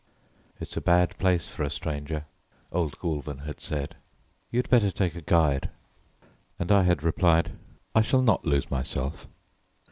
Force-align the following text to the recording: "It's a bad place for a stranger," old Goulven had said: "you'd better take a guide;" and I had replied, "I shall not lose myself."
"It's 0.59 0.75
a 0.75 0.81
bad 0.81 1.15
place 1.19 1.47
for 1.47 1.61
a 1.61 1.69
stranger," 1.69 2.25
old 2.71 2.97
Goulven 2.97 3.43
had 3.45 3.59
said: 3.59 3.97
"you'd 4.49 4.67
better 4.67 4.89
take 4.89 5.13
a 5.13 5.21
guide;" 5.21 5.69
and 6.57 6.71
I 6.71 6.81
had 6.81 7.03
replied, 7.03 7.51
"I 7.93 8.01
shall 8.01 8.23
not 8.23 8.43
lose 8.43 8.71
myself." 8.71 9.27